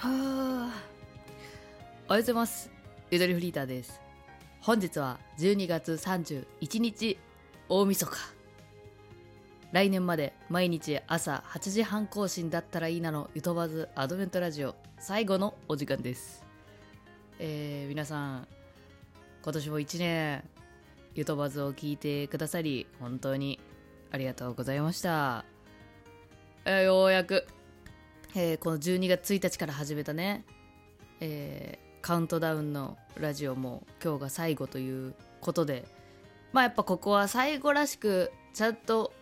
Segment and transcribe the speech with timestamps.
[0.00, 0.10] はあ。
[2.06, 2.70] おはようございます。
[3.10, 4.00] ゆとりフリーターです。
[4.60, 7.18] 本日は12月31日
[7.68, 8.16] 大晦日。
[9.72, 14.76] 来年まで毎日朝8時半更新だったらいいなのゆとばずアドベントラジオ。
[15.00, 16.44] 最後のお時間です。
[17.40, 18.48] えー、皆さん
[19.42, 20.44] 今年も1年
[21.16, 23.58] ゆとばずを聞いてくださり本当に
[24.12, 25.44] ありがとうございました、
[26.64, 27.46] えーようやく
[28.34, 30.44] えーこの12月1日から始めたね、
[31.20, 35.84] えーカウントダウンのラジオも今日が最後ということで
[36.52, 39.12] まあやっぱここは最後らしくちゃんと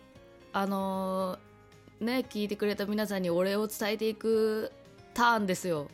[0.53, 4.71] あのーね聞いてくれた皆さんにお礼を伝えていく
[5.15, 5.87] ターンですよ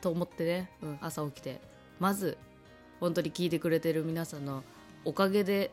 [0.00, 1.60] と思ってね、うん、朝起きて。
[1.98, 2.38] まず
[3.00, 4.62] 本当に聞いてくれてる皆さんの
[5.04, 5.70] おかげで、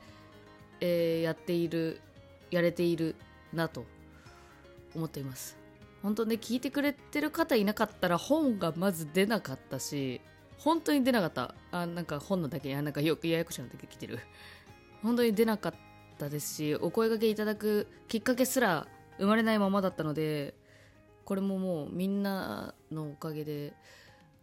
[0.81, 2.01] えーやっている
[2.51, 3.15] やれている
[3.53, 3.85] なと
[4.95, 5.66] 思っています。
[6.07, 10.21] 本当ね聞いてくれてる方いなかったら本がまず出なかったし
[10.57, 11.53] 本当に出なかった。
[11.69, 14.19] あなんか本のだけあなんかよくややこしいのだけ来てる。
[15.03, 15.73] 本当に出なかっ
[16.17, 20.53] たですしお声掛けいただくきっかけすら生まれないままだったので
[21.25, 23.73] これももうみんなのおかげで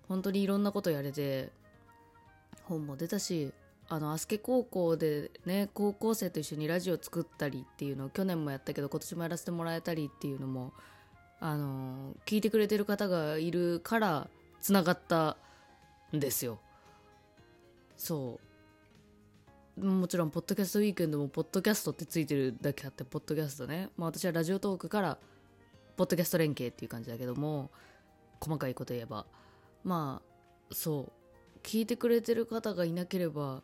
[0.06, 1.50] 本当にいろんなことやれて
[2.64, 3.54] 本も出たし
[3.88, 10.74] あの足助高校でね高校生と一緒にラジオ作ったりっていうのを去年もやったけど今年もやらせてもらえたりっていうのも
[11.44, 14.28] あの聞いてくれてる方がいるから
[14.62, 15.36] つながった
[16.16, 16.58] んですよ。
[17.98, 18.40] そ
[19.76, 19.84] う。
[19.86, 25.18] もちろんポッドキャストウィークエンドもポッドキャストってついてるだけあってポッドキャストね、まあ、私はラジオトークから
[25.98, 27.70] ポッドキャスト連携っていう感じだけども
[28.40, 29.26] 細かいこと言えば。
[29.84, 31.58] まあそう。
[31.62, 33.60] 聞いてくれてる方がいなければ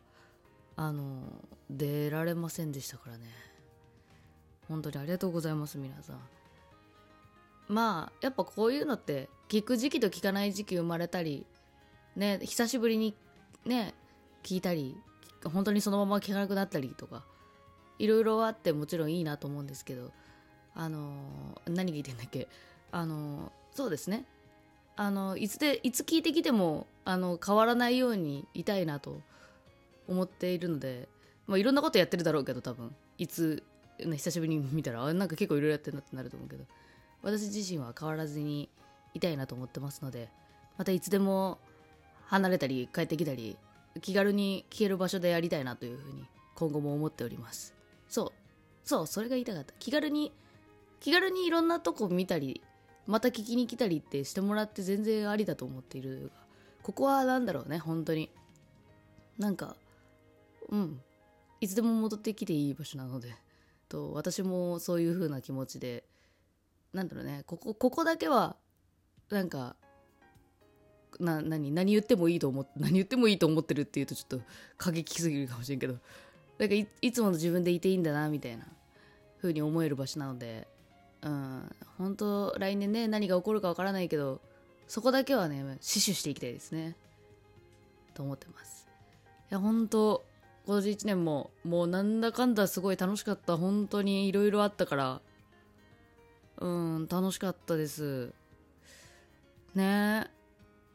[0.75, 1.23] あの
[1.71, 3.25] 出られませんでしたからね。
[4.67, 6.40] 本当にありがとうございます皆さん。
[7.71, 11.45] まあやっぱこういうのって聞く時期と聞かない時期生まれたり
[12.17, 13.15] ね久しぶりに
[13.65, 13.93] ね
[14.43, 14.97] 聞いたり
[15.45, 17.23] 本当にそのまま聞かなくなったりとか
[17.97, 20.11] いろいろあってもちろんいいなと思うんですけど
[20.75, 21.13] あの
[21.65, 22.49] 何聞いてんだっけ？
[22.91, 24.25] あのそうですね。
[24.97, 29.21] あのいつでいつ聞いてきてもあの変わらないようにいたいなと
[30.09, 31.07] 思っているので、
[31.47, 32.93] まあ、いろんなことやってるだろうけど多分。
[33.17, 33.63] いつ、
[33.99, 36.65] ね、久しぶりに見たらあなんか結構いろいろやってるなってなると思うけど。
[37.21, 38.69] 私自身は変わらずに
[39.13, 40.29] いたいなと思ってますので
[40.77, 41.59] またいつでも
[42.25, 43.57] 離れたり帰ってきたり
[44.01, 47.73] 気軽に聞ける場所でやりたいなというふうに今後も思っております。
[48.07, 48.31] そう。
[48.85, 49.73] そうそれが言いたかった。
[49.79, 50.31] 気軽に
[50.99, 52.61] 気軽にいろんなとこ見たり
[53.07, 56.41] また聞きに来たりってしてもらって全然ありだと思っているが
[56.83, 58.29] ここは何だろうね本当に。
[59.37, 59.75] なんか
[60.69, 61.01] うん。
[61.59, 63.35] いつでも戻ってきていい場所なので
[63.89, 66.03] と私もそういう風な気持ちで
[66.93, 67.43] なんだろうね。
[67.45, 68.55] ここここだけは
[69.29, 69.75] なんか
[71.19, 74.45] な何何言ってもいいと思って何言ってもいいと思ってるっていうとちょっと
[74.77, 75.95] 過激すぎるかもしれんけど。
[76.57, 78.65] なんかいつもの自分でいていいんだなみたいな
[79.41, 80.67] 風に思える場所なので。
[81.23, 81.75] うん。
[81.97, 84.41] 本当来年ね何が起こるかわからないけど
[84.87, 86.95] そこだけはね死守していきたいですね。
[88.13, 88.87] と思ってます。
[89.49, 90.23] いや本当
[90.65, 93.57] 今年1年ももうなんだかんだすごい楽しかった。
[93.57, 95.21] 本当にいろいろあったから。
[96.61, 98.31] うん楽しかったです。
[99.73, 100.27] ね。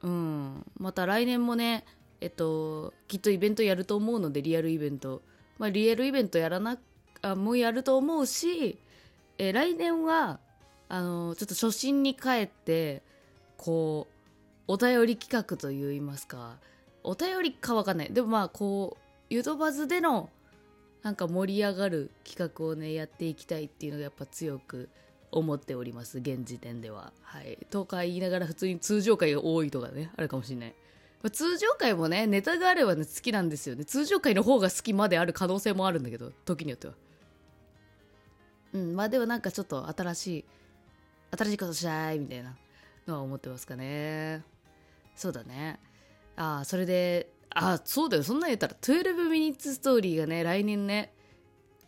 [0.03, 0.65] うん。
[0.79, 1.85] また来年もね
[2.21, 5.23] えっときっとイベントやると思うのでリアルイベント。
[5.59, 6.79] まあリアルイベントやらな
[7.23, 8.79] あもうやると思うし
[9.39, 10.39] え来年は
[10.89, 13.03] あのちょっと初心に帰って
[13.57, 14.07] こ
[14.69, 16.59] うお便り企画といいますか。
[17.03, 18.13] お便りかわかんない。
[18.13, 20.31] でもまあこうゆとばずでの
[21.03, 24.89] なんか盛り上がる企画をねやっていきたいっていうのがやっぱ強く
[25.37, 27.13] 思っております現時点では。
[27.23, 27.59] はい。
[27.71, 30.75] とか言いながら普通に通常回が多いとかねあるかもしれない。
[31.23, 33.85] まあ通常回もねネタがあればね好きなんですよね。
[33.85, 36.95] 通常回の方が好きまである可能性もあるんだけど時によっては。
[38.73, 38.97] うん。
[38.97, 40.45] まあでもなんかちょっと新しい
[41.37, 42.57] 新しいことしたいみたいな
[43.07, 44.43] のは思ってますかね。
[45.15, 45.79] そうだね。
[46.37, 48.23] ああそれであそうだよ。
[48.23, 51.13] そんなん言ったら12ミニッツストーリーがね来年ね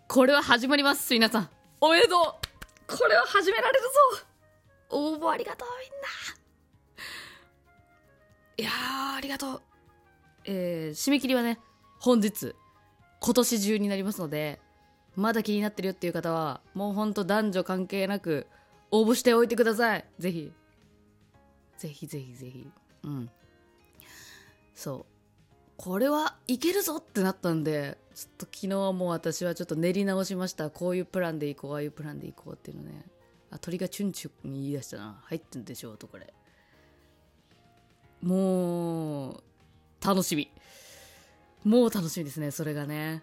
[0.07, 1.51] これは始まります皆さん。
[1.81, 2.48] おめでとう。
[2.89, 3.89] これは始められるぞ。
[4.91, 6.09] 応募ありがとうみんな。
[8.57, 9.63] いやーありがとう。
[10.45, 11.59] えー、締め切りはね
[12.01, 12.55] 本日
[13.21, 14.61] 今年中になりますので
[15.15, 18.47] まだ気になってるよっていう方はもうほんと男女関係なく
[18.91, 20.05] 応募しておいてください。
[20.19, 20.53] ぜひ。
[21.77, 22.71] ぜひぜひぜひ。
[23.05, 23.31] うん。
[24.75, 25.18] そう。
[25.79, 30.71] これはいけるぞってなったんでちょっと昨日はもう私はちょっと練り直しました。
[30.71, 33.07] こういうプランでいこうああいうプランでいこうっていうのね。
[33.53, 35.21] あ鳥がチュンチュンに言い出したな。
[35.27, 36.35] 入ってんでしょうとこれ。
[38.23, 39.43] もう
[40.05, 40.51] 楽しみ。
[41.65, 43.23] もう楽しみですねそれがね。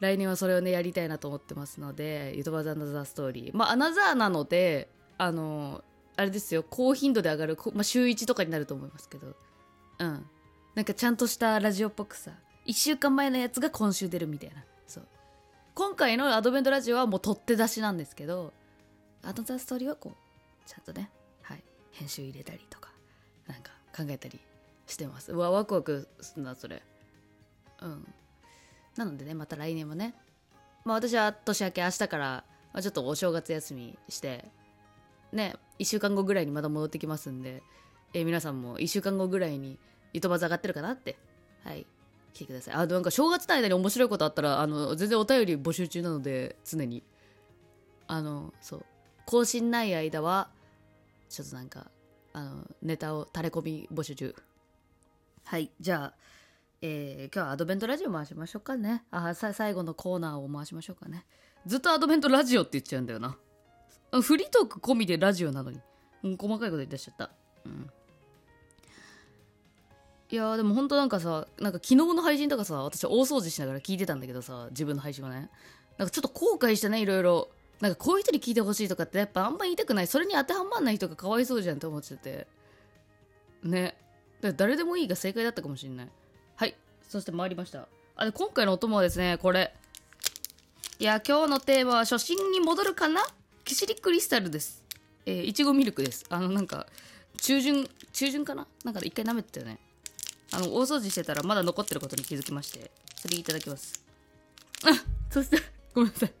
[0.00, 4.88] 来年はそれをねやりたいなと思ってますので「ゆとばザ・アナザーストーリー」まあアナザーなので
[5.18, 5.84] あの
[6.16, 9.36] あれですよ高頻度で上がる、まあ、週1とかになると思いますけど。
[10.00, 10.26] うん。
[10.74, 12.30] なんかちゃんとしたラジオっぽくさ
[12.66, 14.64] 1週間前のやつが今週出るみたいな。
[14.86, 15.06] そう。
[15.74, 18.52] 今回のアドベントラジオはもう取って出しなんですけど
[19.22, 21.10] アナザーストーリーはこうちゃんとね
[21.42, 22.90] はい編集入れたりとか
[23.46, 24.40] なんか考えたり
[24.86, 25.32] してます。
[25.32, 26.82] うわワクワクすんなそれ。
[27.80, 28.06] うん。
[28.96, 30.14] なのでねまた来年もね。
[30.84, 34.46] まあ私は年明け明日から、まあ、ちょっとお正月休みして
[35.32, 37.62] ね1週間後ぐらいにまた戻ってきますんで、
[38.14, 39.78] えー皆さんも1週間後ぐらいに
[40.12, 41.16] ゆとばず上がってるかなって。
[41.64, 41.86] はい。
[42.34, 42.74] 聞いてください。
[42.74, 47.02] あなんか正月の間に面白いことあったらあの全然お便り募集中なので常に。
[48.06, 48.84] あのそう。
[49.26, 50.48] 更新ない間は
[51.28, 51.90] ちょっとなんか
[52.32, 54.34] あのネタを垂れ込み募集中。
[55.44, 55.70] はい。
[55.80, 56.14] じゃあ
[56.80, 59.04] えー今日はアドベントラジオ回しましょうかね。
[59.10, 61.24] あさ最後のコーナーを回しましょうかね。
[61.66, 63.36] ずっとアドベントラジオって言っちゃうんだよな。
[64.20, 65.80] フリートーク込みでラジオなのに、
[66.22, 67.30] 細かいこと言ってしちゃった。
[67.64, 67.90] うん。
[70.32, 75.50] いやでも本当なんかさなんか昨日の配信とかさ私大掃除しながら聞いてたんだけどさ自分の配信をね。
[75.98, 77.50] なんかちょっと後悔してねいろいろ。
[77.80, 80.06] なんかこういう人に聞いてほしいとかってやっぱあんま言いたくない。
[80.06, 82.46] それに当てはまんない人がかわいそうじゃんって思っちゃって。
[83.62, 83.82] ね。
[83.82, 83.94] だか
[84.48, 86.08] ら誰でもいいが正解だったかもしれない。
[86.56, 86.74] はい。
[87.06, 87.86] そして参りました。
[88.16, 89.74] あで今回のお供はですねこれ。
[90.98, 93.20] いや今日のテーマは初心に戻るかな？
[93.64, 94.82] キシリクリスタルです。
[95.26, 96.24] えーいちごミルクです。
[96.30, 96.86] あのなんか
[97.42, 98.66] 中旬中旬かな？
[98.82, 99.78] なんか一回舐めてたよね。
[100.52, 102.90] あの大掃除してたらまだ残ってることに気づきまして。
[103.16, 104.04] それいただきます。
[104.84, 104.88] あ
[105.30, 105.58] そして
[105.94, 106.32] ごめんなさい。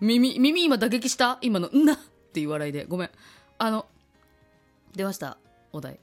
[0.00, 1.38] 耳耳今打撃した？
[1.42, 1.98] 今の「んな」っ
[2.32, 2.84] ていう笑いで。
[2.84, 3.10] ごめん。
[3.58, 3.86] あの
[4.94, 5.36] 出ました。
[5.72, 5.98] お題。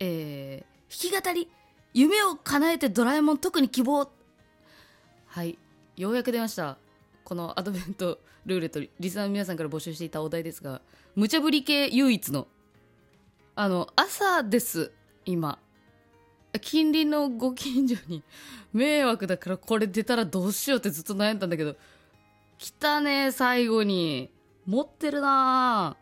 [0.00, 1.48] えー、弾き語り？
[1.94, 4.10] 夢を叶えてドラえもん特に希望？
[5.26, 5.56] はい。
[5.96, 6.78] ようやく出ました。
[7.24, 10.82] このアドベントルーレットリスナーの皆さんから募集していたお題ですが
[11.14, 12.48] 無茶ぶり系唯一の
[13.54, 14.92] あの朝です
[15.26, 15.58] 今。
[16.60, 18.22] 近隣のご近所に
[18.72, 21.76] 迷惑だからこれ出たらどうしようってずっと悩んだんだけど
[22.58, 24.30] 来たね最後に。
[24.64, 25.96] 持ってるな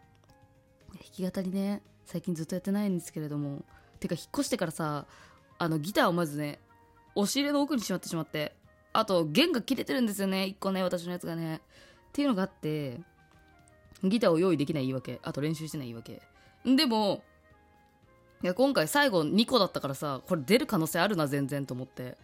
[0.93, 1.83] ぁ弾き語りね。
[2.05, 3.65] 最近ずっとやってないんですけれども。
[4.01, 5.07] てか引っ越してからさ
[5.59, 6.59] あのギターをまずね
[7.15, 8.55] 押し入れの奥にしまってしまって
[8.93, 10.45] あと弦が切れてるんですよね。
[10.45, 11.57] 1個ね私のやつがね。
[11.57, 11.61] っ
[12.13, 13.01] ていうのがあって
[14.05, 15.21] ギターを用意できない言い訳。
[15.23, 16.21] あと練習してない言い訳。
[16.65, 17.23] でも
[18.43, 22.17] いや今回最後2個だったからさこれ出る可能性あるな全然と思って。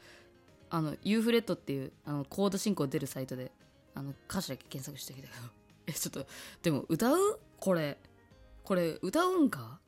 [0.69, 3.53] あの U フレットっていうあのコード進行出るサイトで
[3.95, 5.49] あの歌詞だけ検索してきたけど。
[5.87, 6.27] えちょっと
[6.63, 7.41] でも歌う？
[7.61, 7.99] これ。
[8.65, 9.81] これ歌うんか？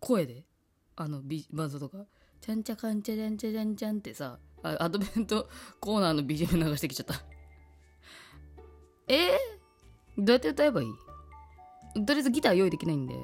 [0.00, 0.44] 声で？
[0.96, 1.98] あのビバズとか
[2.40, 5.48] 「ちゃんちゃかんちゃちゃんちゃちゃんちゃん」ってさあアドベント
[5.78, 7.22] コーナーの BGM 流してきちゃった。
[9.06, 9.28] えー、
[10.18, 12.04] どうやって歌えばいい？
[12.04, 13.14] とりあえずギター用意できないんで。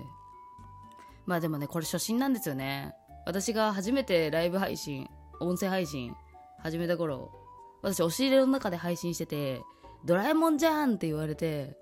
[1.27, 2.95] まあでもねこれ初心なんですよね。
[3.27, 5.09] 私が初めてライブ配信
[5.41, 6.15] 音声配信
[6.59, 7.33] 始めた頃
[7.83, 9.63] 私押し入れの中で配信してて
[10.05, 11.77] 「ドラえもんじゃん!」って言われて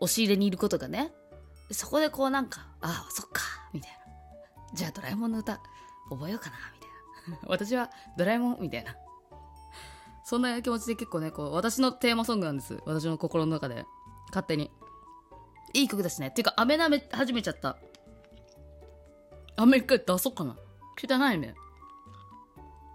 [0.00, 1.12] 押し入れにいることがね
[1.70, 3.42] そこでこうなんか「ああそっか」
[3.74, 3.98] みたいな
[4.74, 5.60] 「じゃあドラえもんの歌
[6.08, 7.48] 覚えようかな」みたいな。
[7.48, 8.96] 私はドラえもんみたいな。
[10.24, 12.78] そんな気持ちで結構ねこう私のテーマソングなんです。
[12.86, 13.84] 私の心の中で。
[14.28, 14.70] 勝手に。
[15.74, 16.28] いい曲ですね。
[16.28, 17.76] っていうか飴舐め始めちゃった。
[19.56, 20.56] 飴一回出そうかな。
[20.96, 21.54] 汚いね。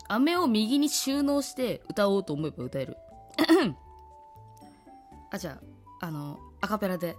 [0.08, 2.98] 飴を右に収納して歌おうと思えば歌える。
[5.32, 5.60] あじゃ
[6.02, 7.18] ああのアカペラで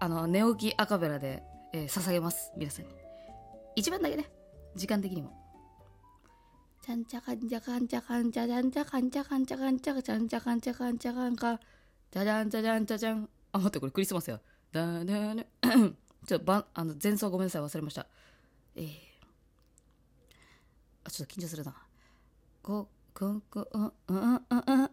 [0.00, 2.52] あの寝起きアカペラで、えー捧げます。
[2.56, 2.92] 皆さんに。
[3.76, 4.30] 一番だけね。
[4.74, 5.32] 時間的にも。
[6.84, 11.30] ちゃんちゃかんちゃかんちゃかんちゃちゃんちゃかんちゃかんちゃかんちゃかちゃんちゃかんちゃかんちゃか。
[11.30, 11.60] んか
[12.12, 13.28] じゃじゃんじゃじゃんじゃじゃん。
[13.52, 14.40] あ待ってこれクリスマスや。
[14.72, 15.44] だだだ。
[16.26, 17.62] ちょっとばあの前奏ごめんなさい。
[17.62, 18.06] 忘れました。
[18.76, 18.86] えー、
[21.04, 21.74] あちょっと緊張するな。
[22.62, 24.90] こここうんうんうんうん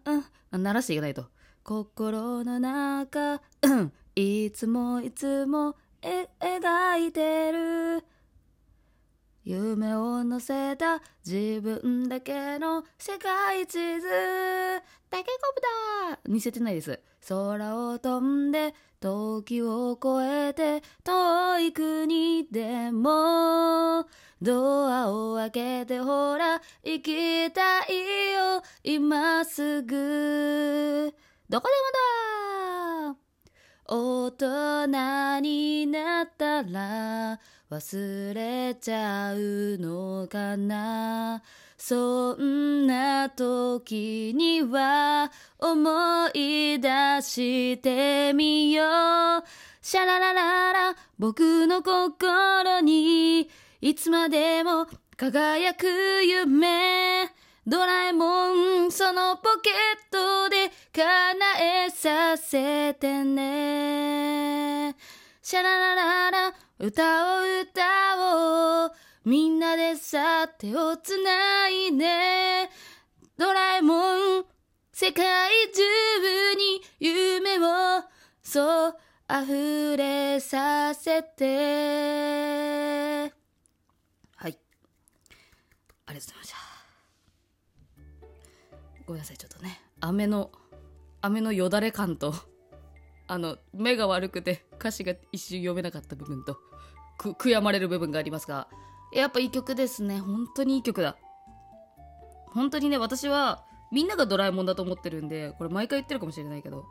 [0.52, 1.26] うん鳴らしていかないと。
[1.64, 3.42] 心の中
[4.16, 8.04] いつもいつもえ描いてる。
[9.44, 14.08] 夢を乗せた自分だけの世界地図。
[15.10, 15.62] タケコプ
[16.16, 17.00] ター似せてないです。
[17.28, 24.06] 空を飛んで時を越えて遠い国でも。
[24.42, 31.14] ドアを開けてほら行きたいよ今すぐ。
[31.50, 33.31] どこでもだ
[33.94, 41.44] 大人になったら忘れちゃうのかな。
[41.78, 45.30] そんな時には
[45.60, 46.88] 思い出
[47.22, 49.44] してみよう。
[49.82, 53.50] シャララララ僕の心に
[53.82, 55.86] いつまでも輝く
[56.24, 57.30] 夢。
[57.68, 59.74] ドラえもんそのポケッ
[60.12, 61.06] トで叶
[61.86, 64.94] えさせてね。
[65.42, 67.82] シャララララ歌を歌
[68.18, 68.92] おう。
[69.24, 72.70] みんなでさ手をつないで。
[73.38, 74.46] ドラえもん
[74.92, 75.24] 世界
[75.74, 75.82] 中
[76.56, 78.04] に夢を
[78.44, 78.98] そう
[79.30, 81.46] 溢れさせて。
[84.36, 84.58] はい。
[86.06, 86.58] ありがとうございました。
[89.06, 90.52] ごめんなさいちょっとね雨の
[91.22, 92.34] 雨のよだれ感と
[93.28, 96.58] あの目が悪くて歌詞が一瞬読めなかった部分と
[97.20, 98.68] 悔やまれる部分がありますが
[99.14, 100.20] やっぱいい曲ですね。
[100.20, 101.18] 本当にいい曲だ。
[102.54, 106.86] 本当にね私はみんながドラえもんだと思ってるんでこれ毎回言ってるかもしれないけど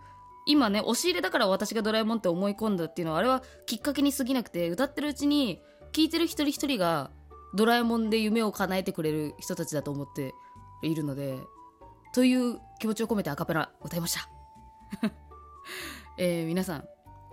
[0.46, 5.60] 今ね押し入れだから私がドラえもんって思い込んだっていうのはあれはきっかけに過ぎなくて歌ってるうちに
[5.92, 7.10] 聴いてる一人一人が
[7.54, 10.32] ドラえもんで夢を叶えてくれる人たちだと思って
[10.82, 11.38] いるので
[12.12, 14.28] という気持ちを込めてアカペラ歌いました。
[16.18, 16.84] えー、皆さん、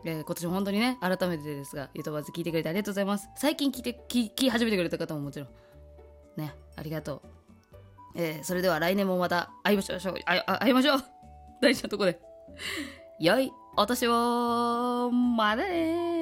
[0.05, 3.29] えー、今年も本当にね改めてですがゆとばず聞いてくれてありがとうございます。
[3.35, 5.49] 最近聞いて聞き始めてくれた方ももちろん
[6.37, 7.37] ねありがとう。
[8.15, 9.99] えー、それでは来年もまた会いましょう。
[9.99, 11.03] 会いましょう。
[11.61, 12.19] 大事なとこで。
[13.19, 16.16] 良いお年をまだね